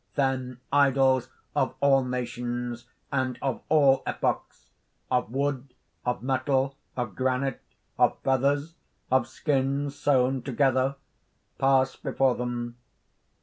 (_Then 0.17 0.57
idols 0.73 1.29
of 1.55 1.75
all 1.79 2.03
nations 2.03 2.87
and 3.11 3.37
of 3.39 3.61
all 3.69 4.01
epochs 4.07 4.71
of 5.11 5.29
wood, 5.29 5.75
of 6.03 6.23
metal, 6.23 6.75
of 6.97 7.13
granite, 7.13 7.61
of 7.99 8.17
feathers, 8.23 8.73
of 9.11 9.27
skins 9.27 9.93
sewn 9.95 10.41
together, 10.41 10.95
pass 11.59 11.95
before 11.95 12.33
them. 12.33 12.77